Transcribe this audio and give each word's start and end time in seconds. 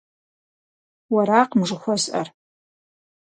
Уэракъым 1.13 1.61
жыхуэсӏэр. 1.69 2.27